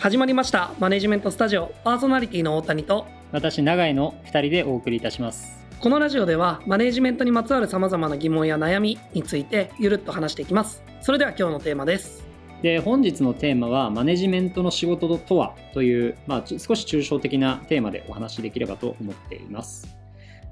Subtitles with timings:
[0.00, 0.72] 始まりました。
[0.78, 1.74] マネジメントスタジオ。
[1.84, 3.06] パーソナリティの大谷と。
[3.32, 5.62] 私永井の2人でお送りいたします。
[5.78, 10.82] このラジオではマネジメントにまつわるさまざまな疑問や悩みについてゆるっと話していきます。
[11.02, 12.24] それでは今日のテーマです。
[12.62, 15.54] で本日のテーマはマネジメントの仕事とは？
[15.74, 19.99] という、まあ、少し抽象的なテーマでお話しできればと思っています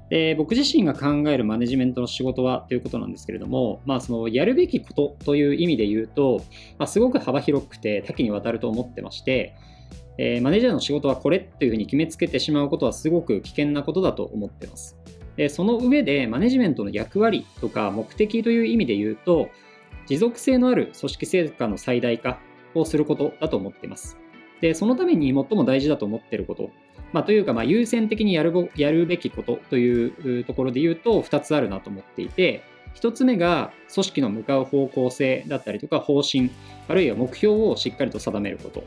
[0.09, 6.43] で僕自身が考えるマネジメントの仕事はということなんですけれども、まあ、そのやるべきことという意味で言うと、
[6.79, 9.55] まあ、すごく幅広くて多岐にわたると思ってまして、
[10.17, 14.97] えー、マネージャーの仕事はこれというふうに決めつけてしまうことはすごく危険なことだと思ってます。
[15.35, 19.49] でその上でマネジメントの役割とか目的という意味で言うと
[20.07, 22.39] 持続性のある組織成果の最大化
[22.75, 24.17] をすることだと思っています。
[24.61, 26.71] でそのために最も大事だと思っていること。
[27.11, 32.61] まあ、というか、まあ、優先的にやるやるべきことというところで言うと2つあるなと思っていて
[32.95, 36.51] 1つ目が組織の向かう方向性だったりとか方針
[36.87, 38.83] あるいは目標をしっかりと定めること。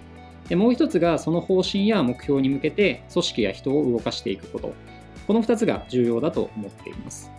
[0.49, 4.75] でもう1つがその方針や目標に向けて組織や人を動かしていくこと。
[5.27, 7.31] この2つが重要だと思っています。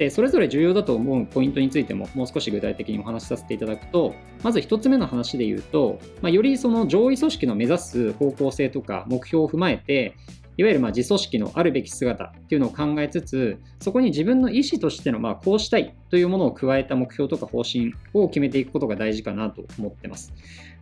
[0.00, 10.16] でそれぞれ重要だと思うポイントについてももう少し具体的にお話しさせていただくとまず1つ目の話で言うと、まあ、よりその上位組織の目指す方向性とか目標を踏まえて
[10.56, 20.32] いわゆるま自組織のあるべき姿っていうのを考えつつそこに自分の意思としてのまこうしたいというものを加えた目標とか方針を決めていくことが大事かなと思ってます。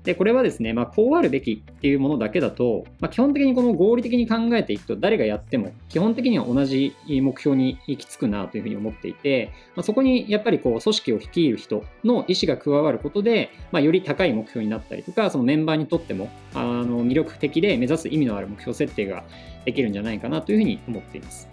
[0.05, 19.25] で、これはですね、まあ、こうあるべきっていうものだけだと、まあ、基本的にこの合理的に考えていくと、誰がやっても、基本的には同じ目標に行き着くなというふうに思っていて、まあ、そこにやっぱりこう、組織を率いる人の意思が加わることで、ま、より高い目標になったりとか、そのメンバーにとっても、あの、魅力的で目指す意味のある目標設定が
[19.65, 21.49] できるんじゃないかなというふうに思っています。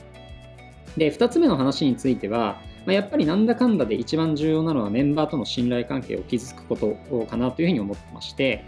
[0.96, 8.64] で、2つ目の話については、まあ、やっぱりなんだかんだで一番重要なのはメンバーとの信頼関係を築くことかなというふうに思ってまして、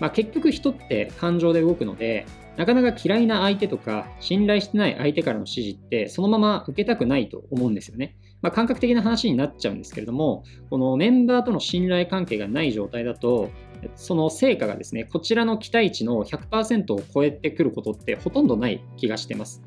[0.00, 2.26] まあ、結局人って感情で動くので
[2.56, 8.16] なかなか嫌いな相手とか信頼してない相手からの指示ってそのまま受けたくないと思うんですよね。
[8.42, 13.50] まあ、感覚的な話になっちゃうんですけれどもこのメンバーとの信頼関係がない状態だと
[13.94, 19.62] その成果がですねこちらの期待値の100%を超えてくることってほとんどない気がしてます。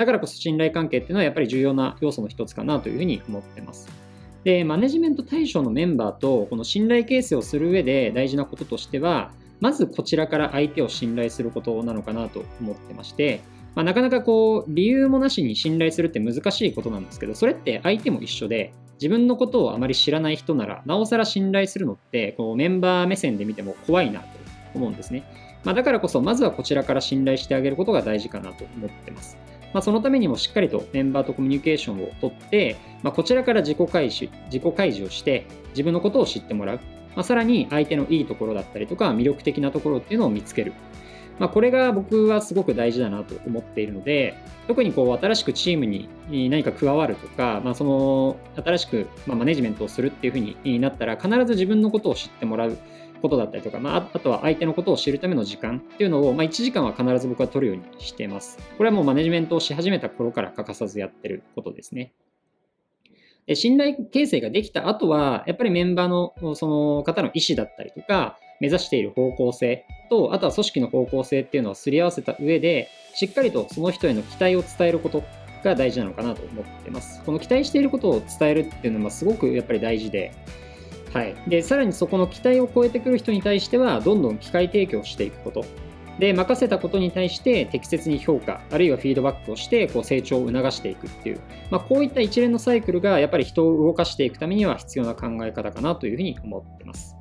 [0.00, 3.86] だからこそ信頼関係っていうのはやっぱり重要な要素の一つかなというふうに思ってます。
[4.44, 13.42] で、マネジメント対象のメンバーとこの信頼形成をする上で大事なこととしては、まずこちらから相手を信頼することなのかなと思ってまして、
[13.74, 24.26] まあ、なかなかこう理由もなしに信頼するって難しいことなんですけど、それって相手も一緒で、自分のことをあまり知らない人なら、なおさら信頼するのってこうメンバー目線で見ても怖いなと
[24.74, 25.24] 思うんですね。
[25.64, 29.36] まあ、だからこそ、まずはこちらから信頼してあげることが大事かなと思ってます。
[29.72, 36.80] まあ、そのためにもしっかりとメンバーとコミュニケーションをとって、まあ、こちらから自己開示自己開示をして自分のことを知ってもらう、
[37.14, 40.72] まあ、さらに相手のいいところだったりとか魅力的なところっていうのを見つける、
[41.38, 44.36] まあ、これが僕はすごく大事だなと思っているので
[44.66, 46.08] 特にこう新しくチームに
[46.48, 52.76] 何か加わるとか、まあ、その新しくマネジメントをするっていうふうになったら必ず自分のことを知ってもらう。
[53.20, 58.58] ことだったりとか、まあ、あとは相手のことを知るための時間っていうのを、まあ、1時間は必ず僕は取るようにしています。
[58.76, 62.12] これはもうマネジメントをし始めた頃から欠かさずやってることですね。
[63.46, 75.24] で信頼形成ができた後は、やっぱりメンバーのその方の意思だったりとか、目指している方向性と、あとは組織の方向性っていうのをすり合わせた上で、しっかりとその人への期待を伝えること
[75.64, 77.22] が大事なのかなと思ってます。
[77.24, 80.32] この期待していることを伝えるっていうのはすごくやっぱり大事で、
[81.12, 85.64] はい、でさらにそこの期待を超えてくる人に対してはどんどん機会提供していくこと。
[86.18, 91.40] で任せたことに対して適切に評価あるいはフィードバックをしてこう成長を促していくっていう、
[91.70, 97.16] まあ、こういった一連のサイクルがやっぱり人を動かしていくためには必要な考え方かなというふうに思ってます。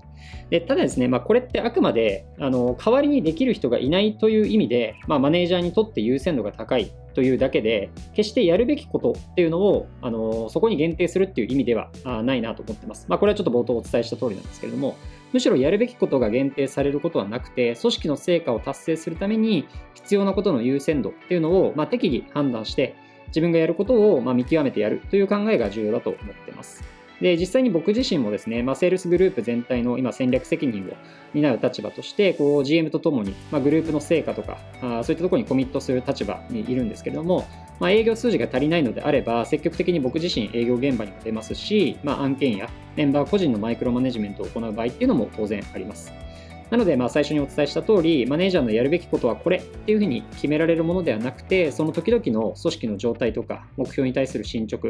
[0.49, 11.89] でただですね、まあ、これってあくまであの代わりにできる人がいないという意味で、まあ、マネージャーにとって優先度が高いというだけで決してやるべきことっていうのをあのそこに限定するっていう意味では
[12.23, 13.05] ないなと思ってます。
[13.09, 14.95] まあ、これはちょっと冒頭お伝えした通りなんですけれども
[15.33, 22.95] むしろやるべきことが限定されることはなくて組織の成果を達成するために必要なことの優先度っていうのを、まあ、適宜判断して
[23.27, 26.98] 自分がやることをま見極めてやるという考えが重要だと思ってます。
[27.21, 30.93] で、実際に僕自身もですね、まあ、セールスグループ全体の今戦略責任を
[31.33, 37.45] 担う立場として、こう GM とともに、まあ、グループの成果とかあ、そういったところにコミットする立場にいるんですけれども、
[37.79, 46.28] まあ、営業数字が足りないのであれば、積極的に僕自身営業現場にも出ますし、まあ、案件やメンバー個人のマイクロマネジメントを行う場合っていうのも当然あります。
[46.69, 54.89] なので、まあ、最初にお伝えした通り、マネージャーのやるべきことはこれっていうふうに決められるものではなくて、その時々の組織の状態とか、目標に対する進捗、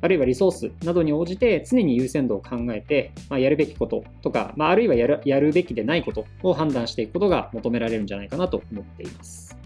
[0.00, 9.59] あるいはリソースなどに応じて常に優先度を考えて、まあ、やるべきこととか、まあ、あるいはやるやるべきでないことを判断していくことが求められるんじゃないかなと思っています。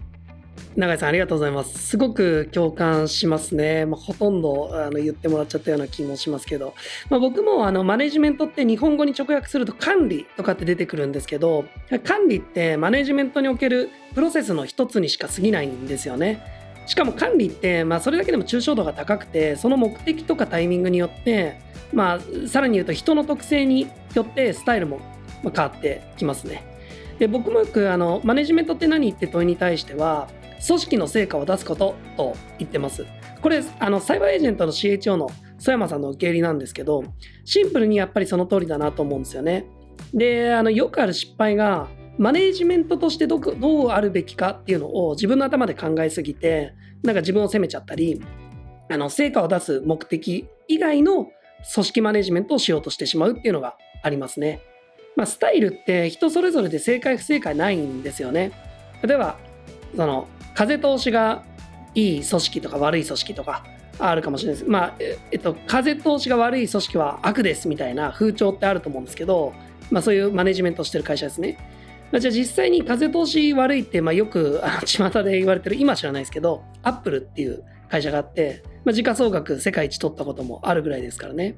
[0.75, 1.79] 永井さんありがとうございます。
[1.79, 3.85] すごく共感しますね。
[3.85, 6.73] まあ、ほとんどあの言ってもらっちゃったような気もしますけど、
[7.09, 11.63] まあ、僕もあのマネジメントって日本語に直訳すると管理とかって出てくるんですけど、
[12.03, 16.41] 管理ってマネジメントにおけるプロセスの一つにしか過ぎないんですよね。
[16.87, 21.59] しかも管理って、まあ、それだけでも抽象度が高くて、その目的とかタイミングによって、
[21.93, 24.99] まあ、さらに言うと人の特性によってスタイルも
[25.41, 26.63] 変わってきますね。
[27.17, 30.27] で僕もよくあのマネジメントって何って問いに対しては
[30.65, 33.05] 組織の成果を出すことと言ってます。
[33.41, 37.03] これ、あの、サイバーエージェントの CHO の曽山さんの受け入れなんですけど、
[37.43, 39.65] シンプルにやっぱりその通りだなと思うんですよね。
[40.13, 41.87] で、あの、よくある失敗が、
[42.17, 46.73] マネージメントとしてどどうあるべきかっていうのを自分の頭で考えすぎて、
[47.03, 48.21] なんか自分を責めちゃったり、
[48.89, 51.27] あの、成果を出す目的以外の
[51.73, 54.61] 組織マネジメントをしようとしてしまうっていうのがありますね。
[55.15, 58.51] まあ、スタイルって人それぞれで正解不正解ないんですよね。
[59.03, 59.37] 例えば、
[59.95, 61.43] その、風通しが
[61.93, 63.63] いい組織とか悪い組織とか
[63.99, 64.69] あるかもしれないです。
[64.69, 69.53] まあ、えっと、風通しが悪い組織は悪ですみたいな風潮ってあると思うんですけど、
[69.91, 71.57] まあそういうマネジメントしてる会社ですね。
[72.11, 81.55] まあ、じゃあ実際に風通し悪いって、まあよくあの巷で言われてる、今知らないですけど、アップルっていう会社があって、まあ、時価総額世界一取ったこともあるぐらいですからね。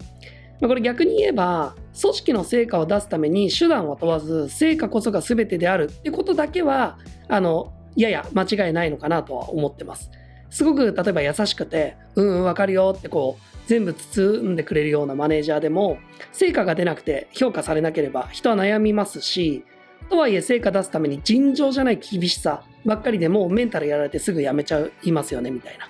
[0.60, 6.98] まあ、これ逆に言えば、組織の成果を出すために手段を問わず、成果こそが全てであるってことだけは、
[7.28, 10.12] あの、やや間違いないのかなとは思ってます。
[10.50, 15.98] すごく例えば優しくて、うんうんわかるよってこう、全部包んでくれるようなマネージャーでも、
[16.32, 19.66] 成果が出なくて評価されなければ人は悩みますし、
[20.10, 25.88] とはいえ成果出すために尋常じゃない厳しさばっかりでもメンタルやられてすぐ辞めちゃいますよねみたいな。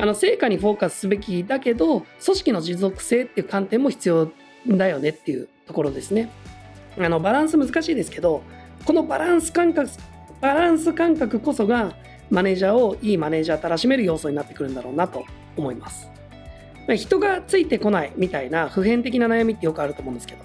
[0.00, 4.30] あの成果にフォーカスすべきだけど組織の持続性っていう観点も必要
[4.68, 6.30] だよねっていうところですね。
[6.96, 8.42] あのバランス難しいですけど
[8.84, 9.90] このバランス感覚
[10.40, 11.94] バランス感覚こそが
[12.30, 15.24] マネージャーをいいマネージャーたらしめる要素になってくるんだろうなと
[15.56, 16.08] 思います。
[16.96, 20.40] 人がついてこないみたいな普遍的な悩みってよくあると思うんですけど、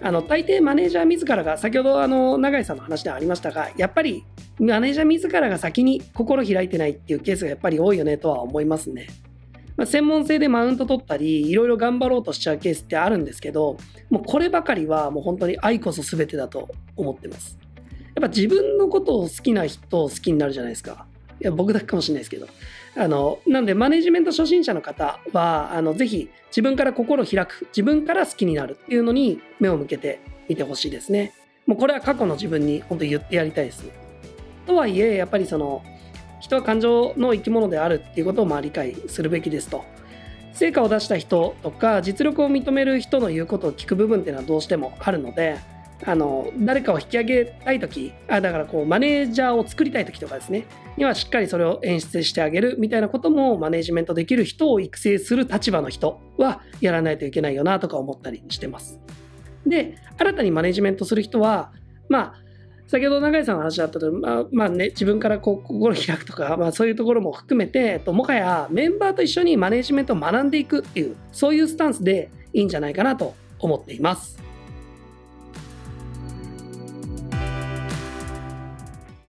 [0.00, 4.24] あの大抵マネージャー自らが、先ほどあの永井さんの話でありましたが、やっぱり
[4.60, 9.08] マネージャー自らが先に心開いてないっていうケースがやっぱり多いよねとは思いますね。
[9.76, 13.76] まあ、専門性でマウント取ったり、いろいろ頑張ろうとしちゃうケースってあるんですけど、
[14.10, 17.58] もうこればかりはもう本当に愛こそ全てだと思ってます。
[18.14, 21.06] やっぱ自分のことを好きな人を好きになるじゃないですか。
[21.40, 22.48] いや、僕だけかもしれないですけど。
[22.96, 31.32] あの、なんで、マネジメント初心者の方は、あの、ぜひ、自分から心を開く、自分から好きになるっていうのに目を向けてみてほしいですね。
[31.66, 33.92] もうこれは過去の自分に本当に言ってやりたいですね。
[34.66, 35.82] とはいえ、やっぱりその、
[36.40, 39.84] 人は感情の生き物であるっていうことをまあ理解するべきですと。
[40.58, 45.58] 成果を出した人とか実力を認める人の言うことを聞く部分っていうのはどうしてもあるので
[46.04, 50.66] あの誰かを引き上げたい時あだからこうマネージャーを作りたい時とかですね
[50.96, 59.00] にはしっかりそれを演出してあげるみたいなこともマネジメントできる人を育成する立場の人はやらないといけないよなとか思ったりしてます。
[59.66, 61.72] で新たにマネジメントする人は
[62.08, 62.34] まあ
[62.86, 74.47] 先ほど永井さんの話だったとまあ、まあね、自分からこう心開くとか、まあ、そういうところも含めてともはやメンバーと一緒にマネジメントを学んでいくっていうそういうスタンスでいいんじゃないかなと思っています。